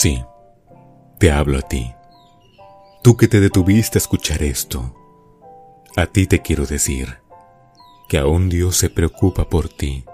Sí, 0.00 0.24
te 1.18 1.32
hablo 1.32 1.58
a 1.58 1.62
ti. 1.62 1.92
Tú 3.02 3.16
que 3.16 3.26
te 3.26 3.40
detuviste 3.40 3.98
a 3.98 4.00
escuchar 4.00 4.44
esto, 4.44 4.94
a 5.96 6.06
ti 6.06 6.28
te 6.28 6.40
quiero 6.40 6.66
decir 6.66 7.18
que 8.08 8.18
aún 8.18 8.48
Dios 8.48 8.76
se 8.76 8.90
preocupa 8.90 9.48
por 9.48 9.68
ti. 9.68 10.04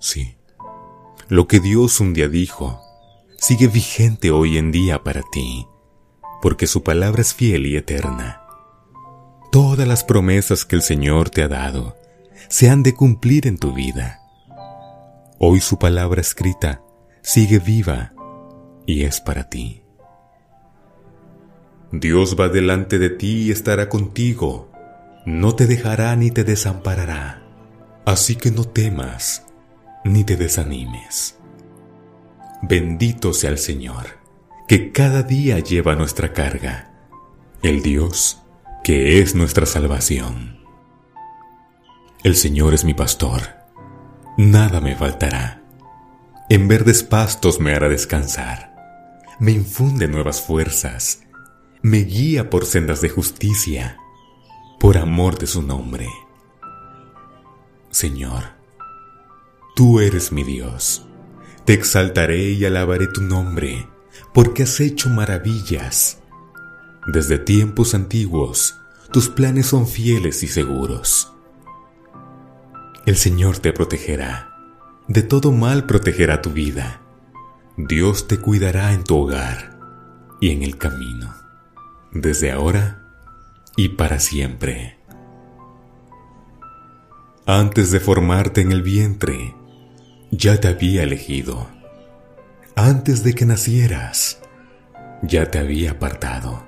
Sí, 0.00 0.38
lo 1.28 1.46
que 1.46 1.60
Dios 1.60 2.00
un 2.00 2.14
día 2.14 2.26
dijo 2.26 2.80
sigue 3.38 3.68
vigente 3.68 4.32
hoy 4.32 4.58
en 4.58 4.72
día 4.72 5.04
para 5.04 5.22
ti, 5.30 5.68
porque 6.42 6.66
su 6.66 6.82
palabra 6.82 7.22
es 7.22 7.32
fiel 7.32 7.66
y 7.66 7.76
eterna. 7.76 8.42
Todas 9.52 9.86
las 9.86 10.02
promesas 10.02 10.64
que 10.64 10.74
el 10.74 10.82
Señor 10.82 11.30
te 11.30 11.44
ha 11.44 11.48
dado 11.48 11.96
se 12.48 12.70
han 12.70 12.82
de 12.82 12.92
cumplir 12.92 13.46
en 13.46 13.56
tu 13.56 13.72
vida. 13.72 14.18
Hoy 15.38 15.60
su 15.60 15.78
palabra 15.78 16.20
escrita 16.20 16.82
sigue 17.22 17.60
viva 17.60 18.13
y 18.86 19.04
es 19.04 19.20
para 19.20 19.48
ti. 19.48 19.82
Dios 21.92 22.36
va 22.38 22.48
delante 22.48 22.98
de 22.98 23.10
ti 23.10 23.42
y 23.42 23.50
estará 23.50 23.88
contigo. 23.88 24.70
No 25.26 25.54
te 25.54 25.66
dejará 25.66 26.14
ni 26.16 26.30
te 26.30 26.44
desamparará. 26.44 27.42
Así 28.04 28.36
que 28.36 28.50
no 28.50 28.64
temas 28.64 29.46
ni 30.04 30.24
te 30.24 30.36
desanimes. 30.36 31.38
Bendito 32.62 33.32
sea 33.32 33.50
el 33.50 33.58
Señor, 33.58 34.18
que 34.68 34.92
cada 34.92 35.22
día 35.22 35.58
lleva 35.58 35.94
nuestra 35.94 36.32
carga. 36.32 36.90
El 37.62 37.82
Dios 37.82 38.42
que 38.82 39.20
es 39.20 39.34
nuestra 39.34 39.64
salvación. 39.64 40.58
El 42.22 42.36
Señor 42.36 42.74
es 42.74 42.84
mi 42.84 42.92
pastor. 42.92 43.40
Nada 44.36 44.80
me 44.80 44.94
faltará. 44.94 45.62
En 46.50 46.68
verdes 46.68 47.02
pastos 47.02 47.60
me 47.60 47.74
hará 47.74 47.88
descansar. 47.88 48.73
Me 49.40 49.50
infunde 49.52 50.06
nuevas 50.06 50.42
fuerzas. 50.42 51.22
Me 51.82 51.98
guía 51.98 52.50
por 52.50 52.66
sendas 52.66 53.00
de 53.00 53.08
justicia, 53.08 53.98
por 54.78 54.96
amor 54.96 55.38
de 55.38 55.46
su 55.46 55.60
nombre. 55.62 56.08
Señor, 57.90 58.44
tú 59.74 60.00
eres 60.00 60.32
mi 60.32 60.44
Dios. 60.44 61.06
Te 61.64 61.72
exaltaré 61.72 62.52
y 62.52 62.64
alabaré 62.64 63.06
tu 63.06 63.22
nombre, 63.22 63.88
porque 64.32 64.62
has 64.62 64.80
hecho 64.80 65.08
maravillas. 65.08 66.18
Desde 67.06 67.38
tiempos 67.38 67.94
antiguos, 67.94 68.76
tus 69.12 69.28
planes 69.28 69.66
son 69.66 69.86
fieles 69.86 70.42
y 70.42 70.48
seguros. 70.48 71.32
El 73.04 73.16
Señor 73.16 73.58
te 73.58 73.72
protegerá, 73.72 74.56
de 75.08 75.22
todo 75.22 75.52
mal 75.52 75.86
protegerá 75.86 76.40
tu 76.40 76.50
vida. 76.50 77.03
Dios 77.76 78.28
te 78.28 78.38
cuidará 78.38 78.92
en 78.92 79.02
tu 79.02 79.18
hogar 79.18 79.76
y 80.40 80.50
en 80.50 80.62
el 80.62 80.78
camino, 80.78 81.34
desde 82.12 82.52
ahora 82.52 83.02
y 83.76 83.88
para 83.90 84.20
siempre. 84.20 84.96
Antes 87.46 87.90
de 87.90 87.98
formarte 87.98 88.60
en 88.60 88.70
el 88.70 88.82
vientre, 88.82 89.56
ya 90.30 90.60
te 90.60 90.68
había 90.68 91.02
elegido. 91.02 91.66
Antes 92.76 93.24
de 93.24 93.34
que 93.34 93.44
nacieras, 93.44 94.40
ya 95.22 95.50
te 95.50 95.58
había 95.58 95.92
apartado. 95.92 96.64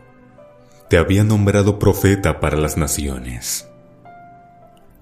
Te 0.90 0.98
había 0.98 1.22
nombrado 1.22 1.78
profeta 1.78 2.40
para 2.40 2.56
las 2.56 2.76
naciones. 2.76 3.68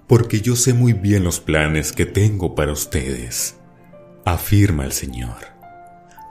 Porque 0.05 0.39
yo 0.39 0.55
sé 0.55 0.75
muy 0.75 0.93
bien 0.93 1.23
los 1.23 1.39
planes 1.39 1.91
que 1.91 2.05
tengo 2.05 2.53
para 2.53 2.71
ustedes, 2.73 3.57
afirma 4.23 4.85
el 4.85 4.91
Señor. 4.91 5.54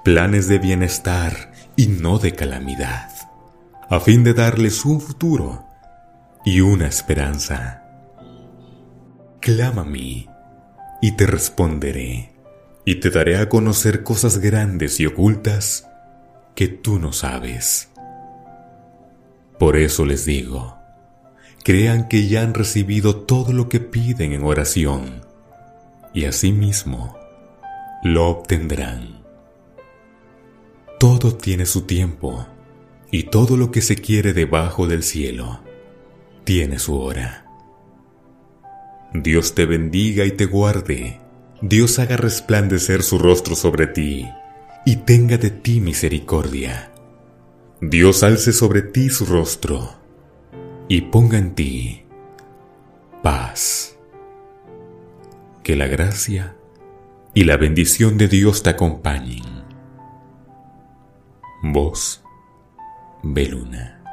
Planes 0.04 0.48
de 0.48 0.58
bienestar 0.58 1.50
y 1.76 1.86
no 1.86 2.18
de 2.18 2.32
calamidad, 2.32 3.08
a 3.88 4.00
fin 4.00 4.22
de 4.22 4.34
darles 4.34 4.84
un 4.84 5.00
futuro 5.00 5.64
y 6.44 6.60
una 6.60 6.86
esperanza. 6.86 7.84
Clama 9.40 9.80
a 9.80 9.86
mí 9.86 10.28
y 11.00 11.12
te 11.12 11.26
responderé, 11.26 12.34
y 12.84 12.96
te 12.96 13.08
daré 13.08 13.38
a 13.38 13.48
conocer 13.48 14.02
cosas 14.02 14.40
grandes 14.40 15.00
y 15.00 15.06
ocultas 15.06 15.88
que 16.54 16.68
tú 16.68 16.98
no 16.98 17.14
sabes. 17.14 17.88
Por 19.58 19.78
eso 19.78 20.04
les 20.04 20.26
digo, 20.26 20.76
crean 21.64 22.08
que 22.08 22.28
ya 22.28 22.42
han 22.42 22.52
recibido 22.52 23.22
todo 23.22 23.54
lo 23.54 23.70
que 23.70 23.80
piden 23.80 24.34
en 24.34 24.44
oración, 24.44 25.22
y 26.12 26.26
asimismo 26.26 27.16
lo 28.02 28.28
obtendrán. 28.28 29.23
Todo 31.04 31.34
tiene 31.34 31.66
su 31.66 31.82
tiempo, 31.82 32.46
y 33.10 33.24
todo 33.24 33.58
lo 33.58 33.70
que 33.70 33.82
se 33.82 33.94
quiere 33.94 34.32
debajo 34.32 34.86
del 34.86 35.02
cielo 35.02 35.60
tiene 36.44 36.78
su 36.78 36.98
hora. 36.98 37.44
Dios 39.12 39.54
te 39.54 39.66
bendiga 39.66 40.24
y 40.24 40.30
te 40.30 40.46
guarde. 40.46 41.20
Dios 41.60 41.98
haga 41.98 42.16
resplandecer 42.16 43.02
su 43.02 43.18
rostro 43.18 43.54
sobre 43.54 43.86
ti 43.86 44.26
y 44.86 44.96
tenga 44.96 45.36
de 45.36 45.50
ti 45.50 45.78
misericordia. 45.78 46.90
Dios 47.82 48.22
alce 48.22 48.54
sobre 48.54 48.80
ti 48.80 49.10
su 49.10 49.26
rostro 49.26 49.96
y 50.88 51.02
ponga 51.02 51.36
en 51.36 51.54
ti 51.54 52.04
paz. 53.22 53.98
Que 55.62 55.76
la 55.76 55.86
gracia 55.86 56.56
y 57.34 57.44
la 57.44 57.58
bendición 57.58 58.16
de 58.16 58.26
Dios 58.28 58.62
te 58.62 58.70
acompañen. 58.70 59.53
Vos, 61.72 62.22
Beluna. 63.22 64.03